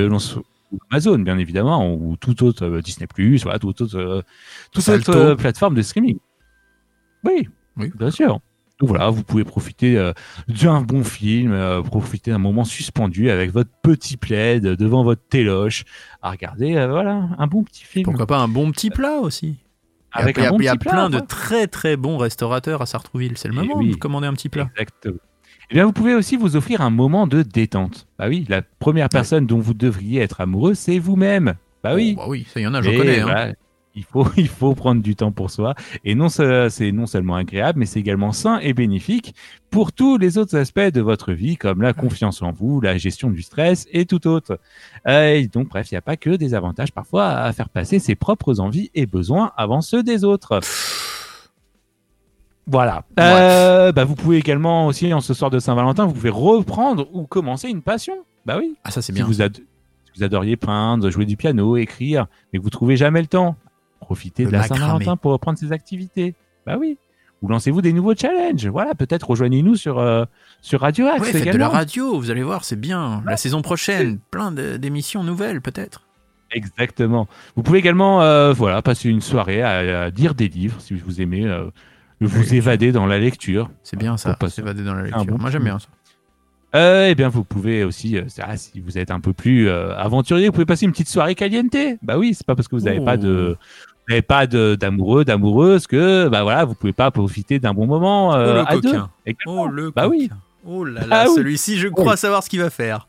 Amazon, 0.91 1.19
bien 1.19 1.39
évidemment, 1.39 1.95
ou 1.95 2.17
tout 2.17 2.43
autre 2.45 2.65
euh, 2.67 2.81
Disney+, 2.81 3.07
voilà, 3.43 3.59
toute 3.59 3.81
autre, 3.83 4.25
toute 4.73 4.89
autre 4.89 5.35
plateforme 5.35 5.75
de 5.75 5.83
streaming. 5.83 6.19
Oui, 7.25 7.49
Oui. 7.77 7.93
bien 7.99 8.11
sûr. 8.11 8.41
Donc 8.79 8.91
voilà, 8.91 9.09
vous 9.09 9.23
pouvez 9.23 9.45
profiter 9.45 9.97
euh, 9.97 10.13
d'un 10.49 10.83
bon 10.83 11.03
film, 11.03 11.53
euh, 11.53 11.81
profiter 11.83 12.31
d'un 12.31 12.39
moment 12.39 12.65
suspendu 12.65 13.31
avec 13.31 13.51
votre 13.51 13.71
petit 13.83 14.19
plaid 14.19 14.63
devant 14.63 15.03
votre 15.03 15.23
téloche, 15.29 15.85
à 16.21 16.31
regarder, 16.31 16.77
euh, 16.77 16.89
voilà, 16.89 17.27
un 17.39 17.47
bon 17.47 17.63
petit 17.65 17.85
film. 17.85 18.05
Pourquoi 18.05 18.27
pas 18.27 18.39
un 18.39 18.49
bon 18.49 18.71
petit 18.73 18.91
plat 18.91 19.19
aussi 19.21 19.57
Avec 20.17 20.39
un 20.39 20.51
bon 20.51 20.59
il 20.61 20.65
y 20.65 20.69
a 20.69 20.77
plein 20.77 21.11
de 21.11 21.19
très 21.21 21.67
très 21.67 21.97
bons 21.97 22.17
restaurateurs 22.19 22.83
à 22.83 22.87
Sartrouville. 22.87 23.37
C'est 23.37 23.49
le 23.49 23.55
Eh 23.55 23.59
moment 23.59 23.79
oui. 23.79 23.91
de 23.91 23.97
commander 23.97 24.27
un 24.27 24.33
petit 24.35 24.49
plat. 24.49 24.69
Exactement. 24.77 25.19
Eh 25.71 25.75
bien, 25.75 25.85
vous 25.85 25.93
pouvez 25.93 26.15
aussi 26.15 26.37
vous 26.37 26.55
offrir 26.57 26.81
un 26.81 26.91
moment 26.91 27.27
de 27.27 27.43
détente. 27.43 28.07
Bah 28.19 28.27
oui, 28.29 28.47
la 28.49 28.63
première 28.63 29.09
personne 29.09 29.47
dont 29.47 29.59
vous 29.59 29.75
devriez 29.75 30.21
être 30.23 30.41
amoureux, 30.41 30.75
c'est 30.75 30.99
vous-même. 31.01 31.55
Bah 31.83 31.95
oui. 31.95 32.15
Oh, 32.17 32.21
bah 32.23 32.27
oui, 32.29 32.47
ça 32.53 32.61
y 32.61 32.67
en 32.67 32.75
a, 32.75 32.83
je 32.83 32.91
Et 32.91 32.97
connais. 32.97 33.21
hein. 33.21 33.53
Il 33.97 34.05
faut, 34.05 34.26
il 34.37 34.47
faut 34.49 34.75
prendre 34.75 35.03
du 35.03 35.17
temps 35.17 35.33
pour 35.33 35.50
soi. 35.50 35.75
Et 36.05 36.15
non, 36.15 36.29
ce- 36.29 36.69
c'est 36.71 36.93
non 36.93 37.07
seulement 37.07 37.35
agréable, 37.35 37.81
mais 37.81 37.87
c'est 37.87 37.99
également 37.99 38.31
sain 38.33 38.59
et 38.61 38.73
bénéfique 38.75 39.35
pour 39.71 39.93
tous 39.93 40.17
les 40.19 40.38
autres 40.38 40.57
aspects 40.57 40.79
de 40.81 41.00
votre 41.00 41.33
vie, 41.33 41.57
comme 41.57 41.83
la 41.83 41.93
confiance 41.93 42.41
en 42.43 42.53
vous, 42.53 42.81
la 42.81 42.97
gestion 42.99 43.31
du 43.31 43.43
stress 43.43 43.87
et 43.91 44.07
tout 44.07 44.26
autre. 44.29 44.61
Euh, 45.09 45.35
et 45.35 45.49
donc, 45.49 45.69
bref, 45.69 45.91
il 45.91 45.95
n'y 45.95 45.99
a 45.99 46.03
pas 46.03 46.17
que 46.17 46.31
des 46.31 46.55
avantages 46.55 46.93
parfois 46.93 47.26
à 47.31 47.53
faire 47.53 47.69
passer 47.69 47.99
ses 47.99 48.15
propres 48.15 48.61
envies 48.61 48.91
et 48.95 49.07
besoins 49.07 49.50
avant 49.57 49.81
ceux 49.81 50.03
des 50.03 50.23
autres. 50.25 50.61
Voilà. 52.67 53.05
Euh, 53.21 53.93
bah, 53.93 54.05
vous 54.05 54.17
pouvez 54.17 54.38
également 54.38 54.87
aussi, 54.87 55.12
en 55.15 55.21
ce 55.21 55.35
soir 55.35 55.50
de 55.50 55.59
Saint-Valentin, 55.59 56.05
vous 56.07 56.15
pouvez 56.15 56.31
reprendre 56.31 57.07
ou 57.12 57.25
commencer 57.26 57.69
une 57.69 57.83
passion. 57.83 58.15
Bah 58.45 58.57
oui. 58.59 58.75
Ah, 58.85 58.91
ça 58.91 59.03
c'est 59.03 59.07
Si 59.07 59.12
bien. 59.12 59.25
vous, 59.25 59.41
ad- 59.41 59.57
si 59.57 60.12
vous 60.17 60.25
adoriez 60.25 60.57
peindre, 60.57 61.09
jouer 61.11 61.26
du 61.26 61.37
piano, 61.37 61.76
écrire, 61.76 62.26
mais 62.53 62.59
que 62.59 62.65
vous 62.65 62.71
trouvez 62.71 62.97
jamais 62.97 63.21
le 63.21 63.29
temps, 63.29 63.57
profitez 64.00 64.45
Le 64.45 64.50
de 64.50 64.57
la. 64.57 64.62
Saint-Valentin 64.65 65.17
pour 65.17 65.33
reprendre 65.33 65.59
ces 65.59 65.73
activités. 65.73 66.35
Bah 66.67 66.76
oui. 66.79 66.99
Ou 67.43 67.49
lancez-vous 67.49 67.83
des 67.83 67.93
nouveaux 67.93 68.15
challenges. 68.15 68.67
Voilà, 68.67 68.95
peut-être 68.95 69.29
rejoignez-nous 69.29 69.76
sur, 69.76 69.99
euh, 69.99 70.25
sur 70.62 70.81
Radio 70.81 71.07
Axe 71.07 71.21
Ouais, 71.21 71.33
faites 71.33 71.43
de 71.43 71.45
la 71.47 71.53
également. 71.53 71.69
radio, 71.71 72.19
vous 72.19 72.31
allez 72.31 72.43
voir, 72.43 72.65
c'est 72.65 72.81
bien. 72.81 73.23
La 73.26 73.37
saison 73.37 73.61
prochaine, 73.61 74.19
plein 74.31 74.50
d'émissions 74.53 75.23
nouvelles 75.23 75.61
peut-être. 75.61 76.03
Exactement. 76.50 77.29
Vous 77.55 77.62
pouvez 77.62 77.79
également 77.79 78.23
euh, 78.23 78.53
voilà, 78.53 78.81
passer 78.81 79.11
une 79.11 79.21
soirée 79.21 79.62
à, 79.62 80.05
à 80.05 80.11
lire 80.11 80.35
des 80.35 80.49
livres 80.49 80.81
si 80.81 80.95
vous 80.95 81.21
aimez 81.21 81.45
euh, 81.45 81.67
vous 82.21 82.55
évader 82.55 82.91
dans 82.93 83.05
la 83.05 83.19
lecture. 83.19 83.69
C'est 83.83 83.99
bien 83.99 84.17
ça, 84.17 84.35
passer 84.35 84.57
s'évader 84.57 84.83
dans 84.83 84.95
la 84.95 85.03
lecture. 85.03 85.25
bon 85.26 85.38
Moi 85.38 85.50
j'aime 85.50 85.65
bien 85.65 85.79
ça. 85.79 85.88
Euh, 86.76 87.09
eh 87.09 87.14
bien, 87.14 87.28
vous 87.28 87.42
pouvez 87.45 87.85
aussi, 87.85 88.18
euh, 88.18 88.25
si 88.56 88.80
vous 88.80 88.99
êtes 88.99 89.11
un 89.11 89.21
peu 89.21 89.33
plus 89.33 89.68
euh, 89.68 89.97
aventurier, 89.97 90.47
vous 90.47 90.52
pouvez 90.52 90.66
passer 90.66 90.85
une 90.85 90.92
petite 90.92 91.09
soirée 91.09 91.35
caliente. 91.35 91.75
Bah 92.02 92.18
oui, 92.18 92.35
c'est 92.35 92.47
pas 92.47 92.54
parce 92.54 92.68
que 92.68 92.76
vous 92.76 92.83
n'avez 92.83 92.99
Oh. 93.00 93.04
pas 93.04 93.16
de, 93.16 93.56
vous 93.59 94.04
n'avez 94.11 94.23
pas 94.23 94.47
de 94.47 94.76
d'amoureux, 94.78 95.25
d'amoureuse 95.25 95.87
que, 95.87 96.28
bah 96.28 96.42
voilà, 96.42 96.64
vous 96.64 96.75
pouvez 96.75 96.92
pas 96.92 97.11
profiter 97.11 97.59
d'un 97.59 97.73
bon 97.73 97.87
moment 97.87 98.30
Oh 98.30 98.37
le 98.37 98.61
à 98.66 98.76
deux. 98.76 98.99
Oh 99.47 99.66
le 99.66 99.90
Bah 99.90 100.06
oui. 100.09 100.30
Oh 100.68 100.85
là 100.85 101.06
là, 101.06 101.25
Ah 101.25 101.26
celui-ci, 101.35 101.78
je 101.78 101.88
crois 101.88 102.16
savoir 102.16 102.42
ce 102.42 102.50
qu'il 102.50 102.61
va 102.61 102.71
faire. 102.71 103.06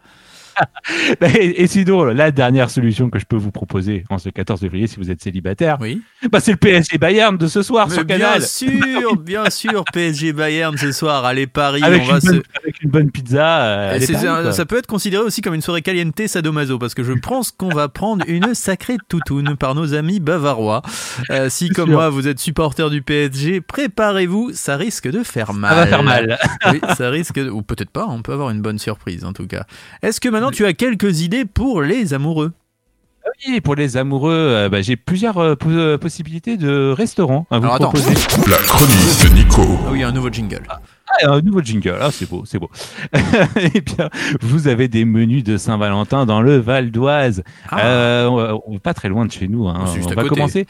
Et, 1.22 1.64
et 1.64 1.68
sinon, 1.68 2.06
la 2.06 2.32
dernière 2.32 2.70
solution 2.70 3.10
que 3.10 3.20
je 3.20 3.26
peux 3.26 3.36
vous 3.36 3.52
proposer 3.52 4.04
en 4.10 4.18
ce 4.18 4.30
14 4.30 4.60
février, 4.62 4.88
si 4.88 4.98
vous 4.98 5.12
êtes 5.12 5.22
célibataire, 5.22 5.78
Oui. 5.80 6.02
bah 6.32 6.40
c'est 6.40 6.52
le 6.52 6.58
PSG 6.58 6.98
Bayern 6.98 7.38
de 7.38 7.48
ce 7.48 7.62
soir 7.62 7.88
Mais 7.90 7.96
sur 7.96 8.06
bien 8.06 8.18
Canal. 8.18 8.42
sûr, 8.42 9.16
bien 9.20 9.50
sûr, 9.50 9.84
PSG 9.94 10.34
Bayern 10.34 10.78
ce 10.78 10.92
soir, 10.92 11.26
allez 11.26 11.48
Paris, 11.48 11.82
Avec 11.84 12.02
on 12.02 12.06
une, 12.06 12.12
va 12.12 12.20
bonne, 12.20 12.42
se. 12.42 12.60
avec 12.62 12.82
une 12.82 12.90
bonne 12.90 13.12
pizza. 13.12 13.62
euh, 13.66 14.00
Paris, 14.00 14.54
ça, 14.54 14.66
peut 14.66 14.78
être 14.78 14.88
considéré 14.88 15.24
aussi 15.24 15.41
comme 15.41 15.54
une 15.54 15.62
soirée 15.62 15.82
caliente 15.82 16.15
sadomaso 16.28 16.80
parce 16.80 16.93
que 16.93 17.04
je 17.04 17.13
pense 17.13 17.52
qu'on 17.52 17.70
va 17.70 17.89
prendre 17.89 18.24
une 18.28 18.54
sacrée 18.56 18.98
toutoune 19.10 19.56
par 19.58 19.76
nos 19.76 19.93
amis 19.93 20.20
bavarois. 20.20 20.82
Euh, 21.30 21.50
si 21.50 21.70
comme 21.70 21.89
sûr. 21.89 21.96
moi 21.98 22.10
vous 22.10 22.28
êtes 22.28 22.39
supporter 22.39 22.89
du 22.89 23.02
PSG, 23.02 23.62
préparez-vous, 23.62 24.52
ça 24.54 24.78
risque 24.78 25.08
de 25.10 25.24
faire 25.24 25.54
mal. 25.54 25.72
Ça 25.74 25.76
va 25.82 25.88
faire 25.88 26.04
mal. 26.04 26.38
oui, 26.72 26.80
ça 26.98 27.10
risque 27.10 27.36
de... 27.36 27.50
ou 27.50 27.62
peut-être 27.62 27.89
pas, 27.91 28.06
on 28.08 28.22
peut 28.22 28.34
avoir 28.34 28.50
une 28.50 28.62
bonne 28.62 28.80
surprise 28.80 29.24
en 29.26 29.34
tout 29.34 29.48
cas. 29.48 29.65
Est-ce 30.02 30.20
que 30.20 30.30
maintenant 30.30 30.46
tu 30.51 30.65
as 30.65 30.73
quelques 30.73 31.21
idées 31.21 31.45
pour 31.45 31.81
les 31.81 32.13
amoureux 32.13 32.51
Oui, 33.47 33.62
pour 33.62 33.75
les 33.75 33.97
amoureux, 33.97 34.31
euh, 34.33 34.69
bah, 34.69 34.81
j'ai 34.81 34.95
plusieurs 34.95 35.38
euh, 35.38 35.55
po- 35.55 35.69
euh, 35.69 35.97
possibilités 35.97 36.57
de 36.57 36.91
restaurants 36.91 37.45
à 37.51 37.60
vous 37.60 37.65
Alors, 37.65 37.75
attends. 37.75 37.91
proposer. 37.91 38.13
La 38.49 38.57
chronique 38.57 39.23
de 39.23 39.36
Nico. 39.36 39.62
Ah 39.86 39.89
oui, 39.91 40.03
un 40.03 40.12
nouveau 40.12 40.29
jingle. 40.31 40.63
Ah, 40.69 40.79
un 41.23 41.41
nouveau 41.41 41.62
jingle, 41.62 41.97
ah, 42.01 42.10
c'est 42.12 42.29
beau, 42.29 42.43
c'est 42.45 42.60
beau. 42.60 42.69
Eh 43.73 43.81
bien, 43.81 44.10
vous 44.41 44.67
avez 44.67 44.88
des 44.88 45.03
menus 45.05 45.43
de 45.43 45.57
Saint-Valentin 45.57 46.25
dans 46.25 46.41
le 46.41 46.57
Val 46.57 46.91
d'Oise. 46.91 47.43
Ah, 47.69 47.86
Euh, 47.86 48.57
pas 48.83 48.93
très 48.93 49.10
loin 49.10 49.25
de 49.25 49.31
chez 49.31 49.47
nous. 49.47 49.67
Hein. 49.67 49.86
On 49.86 50.07
va 50.10 50.15
côté. 50.15 50.27
commencer. 50.29 50.65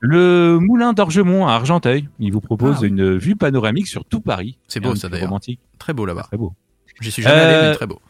Le 0.00 0.58
Moulin 0.60 0.92
d'Orgemont 0.92 1.48
à 1.48 1.52
Argenteuil. 1.54 2.08
Il 2.20 2.32
vous 2.32 2.40
propose 2.40 2.78
Ah, 2.82 2.86
une 2.86 3.16
vue 3.16 3.34
panoramique 3.34 3.88
sur 3.88 4.04
tout 4.04 4.20
Paris. 4.20 4.56
C'est 4.68 4.78
beau, 4.80 4.94
ça, 4.94 5.08
d'ailleurs. 5.08 5.26
Romantique, 5.28 5.58
très 5.78 5.92
beau 5.92 6.06
là-bas. 6.06 6.22
très 6.22 6.36
beau. 6.36 6.52
J'y 7.00 7.10
suis 7.10 7.22
jamais 7.22 7.36
allé, 7.40 7.68
mais 7.70 7.74
très 7.74 7.86
beau. 7.86 8.00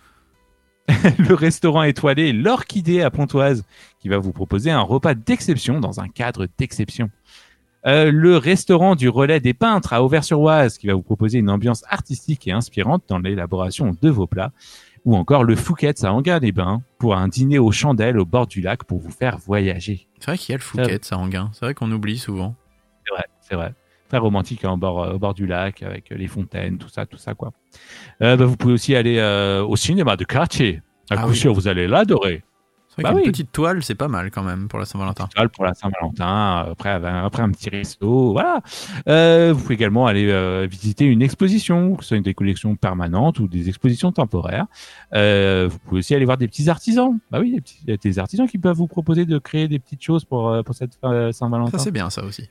le 1.18 1.34
restaurant 1.34 1.82
étoilé 1.82 2.32
L'Orchidée 2.32 3.02
à 3.02 3.10
Pontoise, 3.10 3.64
qui 4.00 4.08
va 4.08 4.18
vous 4.18 4.32
proposer 4.32 4.70
un 4.70 4.80
repas 4.80 5.14
d'exception 5.14 5.80
dans 5.80 6.00
un 6.00 6.08
cadre 6.08 6.46
d'exception. 6.58 7.10
Euh, 7.86 8.10
le 8.10 8.36
restaurant 8.36 8.96
du 8.96 9.08
Relais 9.08 9.40
des 9.40 9.54
Peintres 9.54 9.92
à 9.92 10.02
Auvers-sur-Oise, 10.02 10.78
qui 10.78 10.88
va 10.88 10.94
vous 10.94 11.02
proposer 11.02 11.38
une 11.38 11.50
ambiance 11.50 11.84
artistique 11.88 12.48
et 12.48 12.52
inspirante 12.52 13.04
dans 13.08 13.18
l'élaboration 13.18 13.96
de 14.00 14.10
vos 14.10 14.26
plats. 14.26 14.52
Ou 15.04 15.16
encore 15.16 15.44
le 15.44 15.54
Fouquet's 15.54 16.04
à 16.04 16.12
Anguin-les-Bains 16.12 16.82
pour 16.98 17.14
un 17.14 17.28
dîner 17.28 17.58
aux 17.58 17.70
chandelles 17.70 18.18
au 18.18 18.26
bord 18.26 18.46
du 18.46 18.60
lac 18.60 18.84
pour 18.84 18.98
vous 18.98 19.12
faire 19.12 19.38
voyager. 19.38 20.08
C'est 20.18 20.26
vrai 20.26 20.38
qu'il 20.38 20.52
y 20.52 20.54
a 20.54 20.58
le 20.58 20.62
Fouquet, 20.62 20.98
ça, 21.02 21.16
Anguin. 21.16 21.50
C'est 21.52 21.64
vrai 21.64 21.74
qu'on 21.74 21.90
oublie 21.92 22.18
souvent. 22.18 22.56
C'est 23.06 23.14
vrai, 23.14 23.24
c'est 23.40 23.54
vrai. 23.54 23.74
Très 24.08 24.18
romantique 24.18 24.64
hein, 24.64 24.72
au, 24.72 24.76
bord, 24.78 25.02
euh, 25.02 25.12
au 25.12 25.18
bord 25.18 25.34
du 25.34 25.46
lac 25.46 25.82
avec 25.82 26.10
euh, 26.10 26.16
les 26.16 26.28
fontaines, 26.28 26.78
tout 26.78 26.88
ça, 26.88 27.04
tout 27.04 27.18
ça 27.18 27.34
quoi. 27.34 27.52
Euh, 28.22 28.36
bah, 28.36 28.46
vous 28.46 28.56
pouvez 28.56 28.72
aussi 28.72 28.96
aller 28.96 29.18
euh, 29.18 29.62
au 29.62 29.76
cinéma 29.76 30.16
de 30.16 30.24
quartier. 30.24 30.80
À 31.10 31.14
Ah 31.18 31.22
coup 31.24 31.30
oui. 31.30 31.36
sûr, 31.36 31.52
vous 31.52 31.68
allez 31.68 31.86
l'adorer. 31.86 32.42
C'est 32.88 33.02
vrai 33.02 33.12
Bah 33.12 33.16
oui. 33.16 33.30
petite 33.30 33.52
toile, 33.52 33.82
c'est 33.82 33.94
pas 33.94 34.08
mal 34.08 34.30
quand 34.30 34.42
même 34.42 34.66
pour 34.66 34.78
la 34.78 34.86
Saint-Valentin. 34.86 35.28
Toile 35.34 35.50
pour 35.50 35.64
la 35.66 35.74
Saint-Valentin, 35.74 36.68
après, 36.70 36.90
un 37.42 37.50
petit 37.50 37.68
resto, 37.68 38.32
voilà. 38.32 38.60
Euh, 39.08 39.52
vous 39.54 39.60
pouvez 39.62 39.74
également 39.74 40.06
aller 40.06 40.66
visiter 40.66 41.04
une 41.04 41.20
exposition, 41.22 41.94
que 41.94 42.02
ce 42.02 42.08
soit 42.08 42.20
des 42.20 42.34
collections 42.34 42.76
permanentes 42.76 43.40
ou 43.40 43.46
des 43.46 43.68
expositions 43.68 44.10
temporaires. 44.10 44.66
Vous 45.12 45.78
pouvez 45.86 45.98
aussi 45.98 46.14
aller 46.14 46.24
voir 46.24 46.38
des 46.38 46.48
petits 46.48 46.68
artisans. 46.70 47.18
Bah 47.30 47.40
oui, 47.40 47.52
des, 47.52 47.60
petits, 47.60 47.84
des 47.84 48.18
artisans 48.18 48.48
qui 48.48 48.58
peuvent 48.58 48.76
vous 48.76 48.88
proposer 48.88 49.26
de 49.26 49.38
créer 49.38 49.68
des 49.68 49.78
petites 49.78 50.02
choses 50.02 50.24
pour, 50.24 50.64
pour 50.64 50.74
cette 50.74 50.98
Saint-Valentin. 51.32 51.76
Ça, 51.76 51.84
c'est 51.84 51.92
bien 51.92 52.08
ça 52.10 52.24
aussi. 52.24 52.48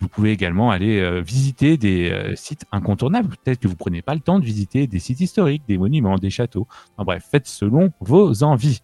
Vous 0.00 0.08
pouvez 0.08 0.32
également 0.32 0.70
aller 0.70 0.98
euh, 1.00 1.20
visiter 1.20 1.76
des 1.76 2.10
euh, 2.10 2.34
sites 2.34 2.64
incontournables. 2.72 3.28
Peut-être 3.44 3.60
que 3.60 3.68
vous 3.68 3.76
prenez 3.76 4.02
pas 4.02 4.14
le 4.14 4.20
temps 4.20 4.38
de 4.40 4.44
visiter 4.44 4.86
des 4.86 4.98
sites 4.98 5.20
historiques, 5.20 5.62
des 5.68 5.78
monuments, 5.78 6.16
des 6.16 6.30
châteaux. 6.30 6.66
Enfin, 6.96 7.04
bref, 7.04 7.24
faites 7.30 7.46
selon 7.46 7.92
vos 8.00 8.42
envies. 8.42 8.80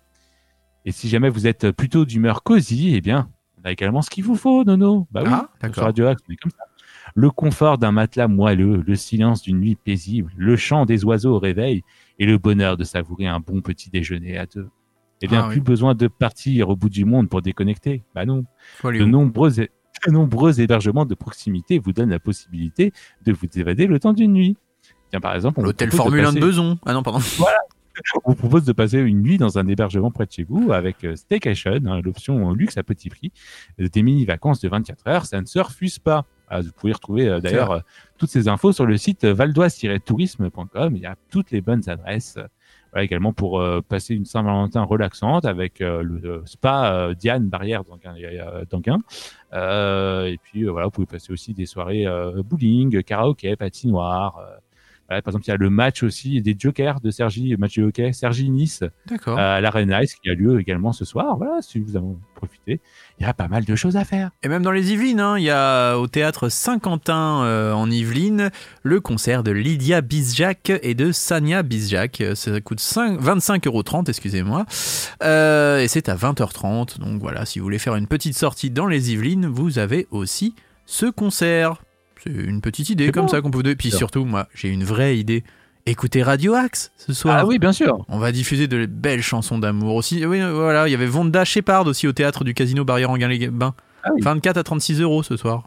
Et 0.84 0.92
si 0.92 1.08
jamais 1.08 1.28
vous 1.28 1.46
êtes 1.46 1.72
plutôt 1.72 2.04
d'humeur 2.04 2.42
cosy, 2.42 2.94
eh 2.94 3.00
bien, 3.00 3.28
on 3.60 3.68
a 3.68 3.72
également 3.72 4.02
ce 4.02 4.08
qu'il 4.10 4.24
vous 4.24 4.36
faut, 4.36 4.64
Nono. 4.64 5.08
Bah 5.10 5.22
oui, 5.24 5.30
Ah, 5.32 5.48
sur. 5.72 5.82
Radio 5.82 6.06
Axe, 6.06 6.22
on 6.28 6.32
est 6.32 6.36
comme 6.36 6.52
ça. 6.52 6.64
Le 7.16 7.28
confort 7.30 7.76
d'un 7.76 7.90
matelas 7.90 8.28
moelleux, 8.28 8.82
le 8.86 8.94
silence 8.94 9.42
d'une 9.42 9.58
nuit 9.58 9.74
paisible, 9.74 10.32
le 10.36 10.56
chant 10.56 10.86
des 10.86 11.04
oiseaux 11.04 11.34
au 11.34 11.38
réveil 11.40 11.82
et 12.20 12.24
le 12.26 12.38
bonheur 12.38 12.76
de 12.76 12.84
savourer 12.84 13.26
un 13.26 13.40
bon 13.40 13.60
petit 13.62 13.90
déjeuner 13.90 14.38
à 14.38 14.46
deux. 14.46 14.68
Eh 15.22 15.26
bien, 15.26 15.40
Ah 15.42 15.46
oui. 15.48 15.54
plus 15.54 15.60
besoin 15.60 15.94
de 15.94 16.06
partir 16.06 16.68
au 16.70 16.76
bout 16.76 16.88
du 16.88 17.04
monde 17.04 17.28
pour 17.28 17.42
déconnecter. 17.42 18.04
Bah 18.14 18.24
non. 18.24 18.44
De 18.84 19.04
nombreux, 19.04 19.50
de 20.06 20.12
nombreux 20.12 20.60
hébergements 20.60 21.04
de 21.06 21.14
proximité 21.14 21.78
vous 21.78 21.92
donnent 21.92 22.10
la 22.10 22.18
possibilité 22.20 22.92
de 23.24 23.32
vous 23.32 23.46
évader 23.56 23.86
le 23.86 23.98
temps 24.00 24.12
d'une 24.12 24.32
nuit. 24.32 24.56
Tiens, 25.10 25.20
par 25.20 25.34
exemple, 25.34 25.60
L'hôtel 25.62 25.90
Formule 25.90 26.20
1 26.20 26.32
de 26.32 26.38
passer- 26.38 26.40
Beson. 26.40 26.78
Ah 26.86 26.92
non, 26.92 27.02
pardon. 27.02 27.20
on 28.24 28.30
vous 28.30 28.36
propose 28.36 28.64
de 28.64 28.72
passer 28.72 28.98
une 28.98 29.20
nuit 29.22 29.36
dans 29.38 29.58
un 29.58 29.66
hébergement 29.66 30.10
près 30.10 30.24
de 30.24 30.32
chez 30.32 30.44
vous 30.44 30.72
avec 30.72 31.04
euh, 31.04 31.16
Staycation, 31.16 31.80
hein, 31.86 32.00
l'option 32.02 32.52
luxe 32.52 32.78
à 32.78 32.82
petit 32.82 33.10
prix, 33.10 33.32
euh, 33.80 33.88
des 33.88 34.02
mini-vacances 34.02 34.60
de 34.60 34.68
24 34.68 35.06
heures, 35.08 35.26
ça 35.26 35.40
ne 35.40 35.46
se 35.46 35.58
refuse 35.58 35.98
pas. 35.98 36.24
Ah, 36.48 36.60
vous 36.62 36.70
pouvez 36.76 36.92
retrouver 36.92 37.28
euh, 37.28 37.40
d'ailleurs 37.40 37.70
euh, 37.72 37.80
toutes 38.18 38.30
ces 38.30 38.48
infos 38.48 38.72
sur 38.72 38.86
le 38.86 38.96
site 38.96 39.24
valdoise-tourisme.com. 39.24 40.96
Il 40.96 41.02
y 41.02 41.06
a 41.06 41.16
toutes 41.30 41.50
les 41.50 41.60
bonnes 41.60 41.88
adresses. 41.88 42.38
Voilà, 42.92 43.04
également 43.04 43.32
pour 43.32 43.60
euh, 43.60 43.80
passer 43.80 44.14
une 44.14 44.24
Saint-Valentin 44.24 44.82
relaxante 44.82 45.44
avec 45.44 45.80
euh, 45.80 46.02
le 46.02 46.20
euh, 46.24 46.42
spa 46.44 47.10
Diane 47.18 47.48
Barrière 47.48 47.84
d'Anguin. 47.84 48.14
euh, 48.16 48.64
d'Anguin. 48.68 48.98
Et 49.52 50.38
puis 50.42 50.64
voilà, 50.64 50.86
vous 50.86 50.90
pouvez 50.90 51.06
passer 51.06 51.32
aussi 51.32 51.54
des 51.54 51.66
soirées 51.66 52.06
bowling, 52.44 53.02
karaoké, 53.02 53.56
patinoire. 53.56 54.40
Euh, 55.10 55.14
voilà, 55.14 55.22
par 55.22 55.32
exemple, 55.32 55.46
il 55.46 55.50
y 55.50 55.54
a 55.54 55.56
le 55.56 55.70
match 55.70 56.02
aussi 56.02 56.40
des 56.40 56.54
Jokers 56.58 57.00
de 57.00 57.10
Sergi, 57.10 57.56
match 57.56 57.78
de 57.78 57.84
hockey, 57.84 58.12
Sergi 58.12 58.48
Nice 58.48 58.84
D'accord. 59.06 59.38
à 59.38 59.60
l'Arena 59.60 60.02
Ice 60.04 60.14
qui 60.14 60.30
a 60.30 60.34
lieu 60.34 60.60
également 60.60 60.92
ce 60.92 61.04
soir. 61.04 61.36
Voilà, 61.36 61.60
si 61.62 61.80
vous 61.80 61.96
en 61.96 62.16
profitez, 62.36 62.80
il 63.18 63.26
y 63.26 63.28
a 63.28 63.34
pas 63.34 63.48
mal 63.48 63.64
de 63.64 63.74
choses 63.74 63.96
à 63.96 64.04
faire. 64.04 64.30
Et 64.42 64.48
même 64.48 64.62
dans 64.62 64.70
les 64.70 64.92
Yvelines, 64.92 65.20
hein, 65.20 65.36
il 65.36 65.44
y 65.44 65.50
a 65.50 65.96
au 65.96 66.06
théâtre 66.06 66.48
Saint-Quentin 66.48 67.42
euh, 67.42 67.72
en 67.72 67.90
Yvelines 67.90 68.50
le 68.82 69.00
concert 69.00 69.42
de 69.42 69.50
Lydia 69.50 70.00
Bizjac 70.00 70.70
et 70.82 70.94
de 70.94 71.10
Sania 71.10 71.62
Bizjac. 71.62 72.20
Euh, 72.20 72.34
Ça 72.36 72.60
coûte 72.60 72.80
5 72.80 73.20
25,30 73.20 73.66
euros, 73.66 73.82
excusez-moi. 74.06 74.64
Euh, 75.22 75.80
et 75.80 75.88
c'est 75.88 76.08
à 76.08 76.14
20h30. 76.14 77.00
Donc 77.00 77.20
voilà, 77.20 77.46
si 77.46 77.58
vous 77.58 77.64
voulez 77.64 77.78
faire 77.78 77.96
une 77.96 78.06
petite 78.06 78.36
sortie 78.36 78.70
dans 78.70 78.86
les 78.86 79.12
Yvelines, 79.12 79.46
vous 79.46 79.78
avez 79.78 80.06
aussi 80.10 80.54
ce 80.86 81.06
concert. 81.06 81.82
C'est 82.24 82.30
une 82.32 82.60
petite 82.60 82.90
idée 82.90 83.10
comme 83.12 83.26
bon. 83.26 83.28
ça 83.28 83.40
qu'on 83.40 83.50
peut 83.50 83.62
donner. 83.62 83.76
Puis 83.76 83.90
surtout, 83.90 84.24
moi, 84.24 84.48
j'ai 84.54 84.68
une 84.68 84.84
vraie 84.84 85.18
idée. 85.18 85.44
Écoutez 85.86 86.22
Radio 86.22 86.54
Axe 86.54 86.92
ce 86.98 87.12
soir. 87.14 87.38
Ah 87.40 87.46
oui, 87.46 87.58
bien 87.58 87.72
sûr. 87.72 88.04
On 88.08 88.18
va 88.18 88.32
diffuser 88.32 88.68
de 88.68 88.84
belles 88.86 89.22
chansons 89.22 89.58
d'amour 89.58 89.94
aussi. 89.94 90.24
Oui, 90.26 90.40
euh, 90.40 90.52
voilà, 90.52 90.86
il 90.86 90.90
y 90.90 90.94
avait 90.94 91.06
Vonda 91.06 91.44
Shepard 91.44 91.86
aussi 91.86 92.06
au 92.06 92.12
théâtre 92.12 92.44
du 92.44 92.52
Casino 92.52 92.84
Barrière 92.84 93.10
en 93.10 93.16
les 93.16 93.48
bains 93.48 93.74
Ah 94.04 94.10
oui. 94.14 94.20
24 94.22 94.58
à 94.58 94.62
36 94.62 95.00
euros 95.00 95.22
ce 95.22 95.36
soir. 95.38 95.66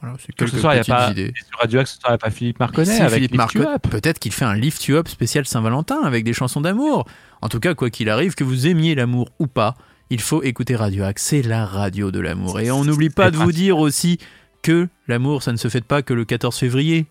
Voilà, 0.00 0.16
c'est 0.18 0.32
Ce 0.32 0.32
quelques 0.32 0.58
soir, 0.60 0.72
il 0.74 0.76
n'y 0.76 0.80
a 0.80 0.82
petites 0.82 0.94
pas. 0.94 1.10
idées. 1.12 1.32
Sur 1.48 1.60
Radio 1.60 1.78
Axe, 1.80 1.92
ce 1.94 2.00
soir, 2.00 2.10
il 2.10 2.12
n'y 2.12 2.14
a 2.14 2.18
pas 2.18 2.30
Philippe 2.30 2.58
Marconnet 2.58 3.00
avec 3.00 3.14
Philippe 3.14 3.30
Lift 3.30 3.36
Marco- 3.38 3.58
You 3.60 3.64
Up. 3.68 3.82
peut-être 3.88 4.18
qu'il 4.18 4.32
fait 4.32 4.44
un 4.44 4.54
Lift 4.56 4.84
You 4.86 4.96
Up 4.96 5.06
spécial 5.06 5.46
Saint-Valentin 5.46 6.00
avec 6.02 6.24
des 6.24 6.32
chansons 6.32 6.60
d'amour. 6.60 7.06
En 7.40 7.48
tout 7.48 7.60
cas, 7.60 7.74
quoi 7.74 7.88
qu'il 7.90 8.08
arrive, 8.10 8.34
que 8.34 8.42
vous 8.42 8.66
aimiez 8.66 8.96
l'amour 8.96 9.28
ou 9.38 9.46
pas, 9.46 9.76
il 10.10 10.20
faut 10.20 10.42
écouter 10.42 10.74
Radio 10.74 11.04
Axe. 11.04 11.22
C'est 11.22 11.42
la 11.42 11.64
radio 11.64 12.10
de 12.10 12.18
l'amour. 12.18 12.58
Et 12.58 12.72
on 12.72 12.84
n'oublie 12.84 13.10
pas 13.10 13.30
de 13.30 13.36
vous 13.36 13.52
dire 13.52 13.78
aussi 13.78 14.18
que 14.62 14.88
l'amour, 15.08 15.42
ça 15.42 15.52
ne 15.52 15.56
se 15.58 15.68
fait 15.68 15.84
pas 15.84 16.00
que 16.02 16.14
le 16.14 16.24
14 16.24 16.56
février. 16.56 17.06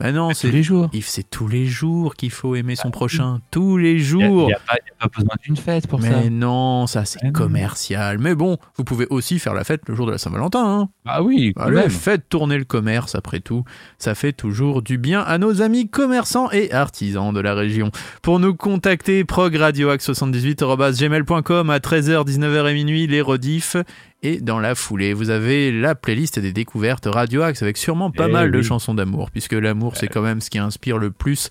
Ben 0.00 0.10
non, 0.12 0.30
Tous 0.30 0.34
c'est 0.34 0.50
les 0.50 0.62
jours. 0.64 0.88
C'est 1.02 1.28
tous 1.28 1.46
les 1.46 1.66
jours 1.66 2.14
qu'il 2.16 2.30
faut 2.30 2.56
aimer 2.56 2.74
son 2.76 2.90
prochain. 2.90 3.40
Tous 3.52 3.76
les 3.76 3.90
Il 3.90 3.96
n'y 3.98 4.02
jours. 4.02 4.46
a, 4.46 4.48
il 4.48 4.50
y 4.50 4.54
a 4.54 4.58
pas 4.98 5.06
besoin 5.16 5.34
d'une 5.44 5.56
fête 5.56 5.86
pour 5.86 6.00
ça. 6.02 6.08
Mais 6.08 6.28
non, 6.30 6.86
ça 6.88 7.04
c'est 7.04 7.30
commercial. 7.30 8.18
Mais 8.18 8.34
bon, 8.34 8.56
vous 8.76 8.82
pouvez 8.84 9.06
aussi 9.10 9.38
faire 9.38 9.52
la 9.54 9.62
fête 9.64 9.82
le 9.88 9.94
jour 9.94 10.06
de 10.06 10.10
la 10.12 10.18
Saint-Valentin. 10.18 10.64
Hein. 10.80 10.88
Ah 11.04 11.22
oui, 11.22 11.52
quand 11.54 11.64
Allez, 11.64 11.76
même. 11.76 11.90
faites 11.90 12.28
tourner 12.28 12.56
le 12.58 12.64
commerce 12.64 13.14
après 13.14 13.38
tout. 13.40 13.64
Ça 13.98 14.14
fait 14.16 14.32
toujours 14.32 14.82
du 14.82 14.98
bien 14.98 15.20
à 15.20 15.38
nos 15.38 15.62
amis 15.62 15.88
commerçants 15.88 16.50
et 16.50 16.72
artisans 16.72 17.32
de 17.32 17.38
la 17.40 17.54
région. 17.54 17.92
Pour 18.22 18.40
nous 18.40 18.54
contacter, 18.56 19.22
progradioax78.gmail.com 19.24 21.70
à 21.70 21.78
13h, 21.78 22.26
19h 22.26 22.70
et 22.70 22.74
minuit, 22.74 23.06
les 23.06 23.20
rediffs. 23.20 23.76
Et 24.24 24.40
dans 24.40 24.60
la 24.60 24.76
foulée, 24.76 25.14
vous 25.14 25.30
avez 25.30 25.72
la 25.72 25.96
playlist 25.96 26.38
des 26.38 26.52
découvertes 26.52 27.06
Radio 27.10 27.42
Axe 27.42 27.60
avec 27.62 27.76
sûrement 27.76 28.12
pas 28.12 28.28
Eh 28.28 28.32
mal 28.32 28.52
de 28.52 28.62
chansons 28.62 28.94
d'amour, 28.94 29.32
puisque 29.32 29.52
l'amour 29.52 29.96
c'est 29.96 30.06
quand 30.06 30.22
même 30.22 30.40
ce 30.40 30.48
qui 30.48 30.58
inspire 30.58 30.96
le 30.98 31.10
plus 31.10 31.48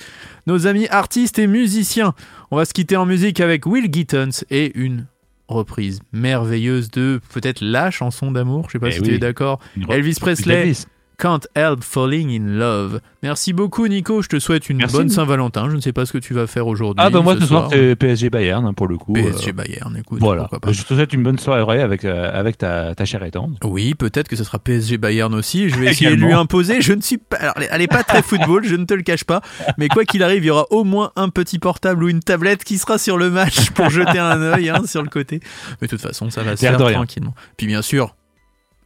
nos 0.48 0.68
amis 0.68 0.88
artistes 0.88 1.38
et 1.38 1.48
musiciens. 1.48 2.14
On 2.50 2.56
va 2.56 2.64
se 2.64 2.74
quitter 2.74 2.96
en 2.96 3.06
musique 3.06 3.42
avec 3.42 3.66
Will 3.66 3.90
Gittens 3.92 4.46
et 4.50 4.72
une 4.80 5.06
reprise 5.50 6.00
merveilleuse 6.14 6.90
de 6.92 7.20
peut-être 7.34 7.60
la 7.62 7.92
chanson 7.92 8.32
d'amour, 8.32 8.68
je 8.70 8.74
sais 8.74 8.80
pas 8.80 8.88
Eh 8.88 8.92
si 8.94 9.00
oui. 9.02 9.08
tu 9.10 9.14
es 9.16 9.20
d'accord. 9.20 9.60
Elvis 9.90 10.16
Presley, 10.22 10.62
Elvis. 10.62 10.86
Can't 11.22 11.42
Help 11.56 11.84
Falling 11.84 12.32
in 12.32 12.58
Love. 12.58 13.00
Merci 13.22 13.54
beaucoup 13.54 13.88
Nico, 13.88 14.24
je 14.24 14.28
te 14.28 14.40
souhaite 14.40 14.72
une 14.72 14.78
Merci. 14.78 14.96
bonne 14.96 15.10
Saint-Valentin. 15.10 15.70
Je 15.70 15.76
ne 15.76 15.80
sais 15.80 15.94
pas 15.94 16.08
ce 16.08 16.14
que 16.14 16.18
tu 16.18 16.34
vas 16.34 16.48
faire 16.48 16.66
aujourd'hui. 16.66 17.04
Ah 17.06 17.12
bah 17.12 17.22
moi 17.22 17.36
ce 17.40 17.46
soir 17.46 17.70
c'est 17.72 17.96
PSG 17.96 18.32
Bayern 18.32 18.66
hein, 18.66 18.74
pour 18.74 18.88
le 18.88 18.98
coup. 18.98 19.14
PSG 19.14 19.50
euh, 19.50 19.54
Bayern, 19.54 19.96
écoute, 19.96 20.20
Voilà. 20.20 20.46
pas. 20.48 20.72
Je 20.72 20.82
te 20.82 20.96
souhaite 20.96 21.14
une 21.14 21.22
bonne 21.22 21.38
soirée 21.38 21.82
avec 21.82 22.06
euh, 22.06 22.32
avec 22.34 22.58
ta 22.58 22.96
ta 22.96 23.06
chère 23.06 23.22
tendre. 23.32 23.56
Oui, 23.64 23.94
peut-être 23.94 24.28
que 24.28 24.36
ce 24.36 24.44
sera 24.44 24.58
PSG 24.58 24.98
Bayern 24.98 25.36
aussi. 25.36 25.70
Je 25.70 25.76
vais 25.78 25.92
essayer 25.92 26.10
de 26.10 26.16
lui 26.16 26.34
imposer. 26.34 26.82
Je 26.82 26.94
ne 26.94 27.02
suis 27.02 27.20
pas. 27.20 27.38
Alors, 27.38 27.54
elle 27.70 27.82
est 27.82 27.88
pas 27.88 28.04
très 28.04 28.24
football, 28.24 28.66
je 28.66 28.76
ne 28.76 28.86
te 28.86 28.96
le 28.96 29.04
cache 29.04 29.24
pas. 29.24 29.42
Mais 29.78 29.90
quoi 29.90 30.06
qu'il 30.06 30.24
arrive, 30.24 30.44
il 30.44 30.48
y 30.48 30.52
aura 30.52 30.66
au 30.72 30.84
moins 30.84 31.12
un 31.16 31.30
petit 31.30 31.60
portable 31.60 32.04
ou 32.04 32.10
une 32.10 32.22
tablette 32.22 32.64
qui 32.64 32.80
sera 32.80 32.98
sur 32.98 33.20
le 33.20 33.30
match 33.30 33.70
pour 33.72 33.92
jeter 33.92 34.18
un 34.18 34.42
œil 34.42 34.70
hein, 34.72 34.82
sur 34.88 35.04
le 35.04 35.10
côté. 35.10 35.40
Mais 35.82 35.88
de 35.88 35.92
toute 35.92 36.02
façon, 36.02 36.32
ça 36.32 36.42
va 36.42 36.56
se 36.56 36.62
faire 36.62 36.78
de 36.78 36.84
rien. 36.84 36.96
tranquillement. 36.96 37.36
Puis 37.58 37.68
bien 37.68 37.84
sûr, 37.84 38.16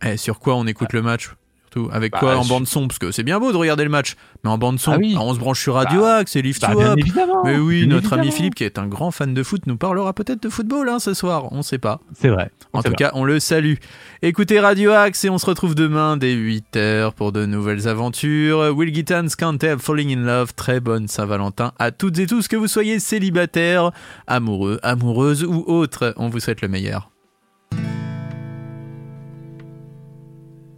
eh, 0.03 0.17
sur 0.17 0.39
quoi 0.39 0.55
on 0.55 0.67
écoute 0.67 0.91
le 0.91 1.01
match? 1.01 1.29
Surtout, 1.75 1.89
avec 1.93 2.13
Bah, 2.13 2.19
quoi 2.19 2.37
en 2.37 2.43
je- 2.43 2.49
bande 2.49 2.67
son 2.67 2.87
Parce 2.87 2.99
que 2.99 3.11
c'est 3.11 3.23
bien 3.23 3.39
beau 3.39 3.51
de 3.51 3.57
regarder 3.57 3.83
le 3.83 3.89
match, 3.89 4.15
mais 4.43 4.49
en 4.49 4.57
bande 4.57 4.79
son, 4.79 4.93
Ah 4.93 4.97
oui. 4.97 5.15
on 5.19 5.33
se 5.33 5.39
branche 5.39 5.61
sur 5.61 5.73
Radio 5.75 6.01
Bah, 6.01 6.15
Axe 6.17 6.35
et 6.35 6.41
Lift 6.41 6.61
Bah, 6.61 6.71
Up. 6.91 6.97
évidemment. 6.97 7.43
Mais 7.43 7.57
oui, 7.57 7.85
Bien 7.85 7.95
notre 7.95 8.13
ami. 8.13 8.31
Philippe, 8.31 8.55
qui 8.55 8.63
est 8.63 8.79
un 8.79 8.87
grand 8.87 9.11
fan 9.11 9.33
de 9.33 9.43
foot, 9.43 9.61
nous 9.67 9.75
parlera 9.77 10.13
peut-être 10.13 10.41
de 10.43 10.49
football 10.49 10.87
hein, 10.89 10.99
ce 10.99 11.13
soir. 11.13 11.51
On 11.51 11.61
sait 11.61 11.77
pas. 11.77 11.99
C'est 12.17 12.29
vrai. 12.29 12.49
En 12.73 12.81
tout 12.81 12.89
vrai. 12.89 12.95
cas, 12.95 13.11
on 13.13 13.23
le 13.25 13.39
salue. 13.39 13.75
Écoutez 14.21 14.59
Radio 14.59 14.91
Axe 14.91 15.25
et 15.25 15.29
on 15.29 15.37
se 15.37 15.45
retrouve 15.45 15.75
demain 15.75 16.17
dès 16.17 16.33
8h 16.33 17.11
pour 17.13 17.31
de 17.31 17.45
nouvelles 17.45 17.87
aventures. 17.87 18.73
Will 18.75 18.93
Gittans, 18.93 19.27
Can't 19.37 19.57
Help 19.61 19.81
Falling 19.81 20.17
in 20.17 20.21
Love. 20.25 20.53
Très 20.55 20.79
bonne 20.79 21.07
Saint-Valentin 21.07 21.73
à 21.79 21.91
toutes 21.91 22.17
et 22.19 22.25
tous, 22.27 22.47
que 22.47 22.55
vous 22.55 22.67
soyez 22.67 22.99
célibataires, 22.99 23.91
amoureux, 24.27 24.79
amoureuses 24.83 25.43
ou 25.43 25.63
autres. 25.67 26.13
On 26.17 26.29
vous 26.29 26.39
souhaite 26.39 26.61
le 26.61 26.67
meilleur. 26.67 27.09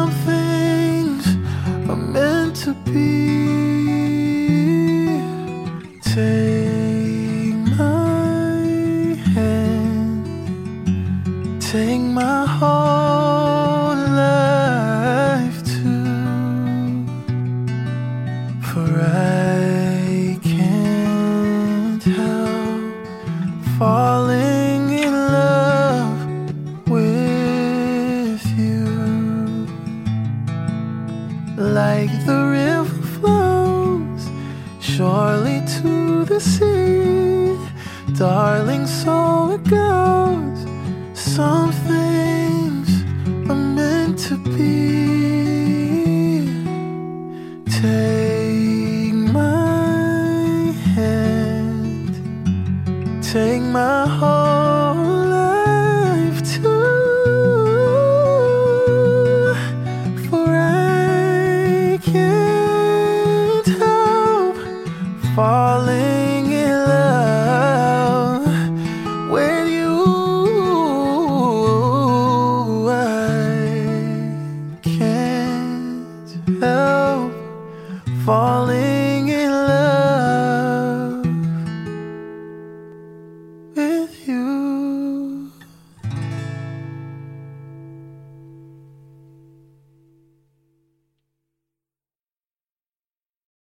something. 0.00 0.39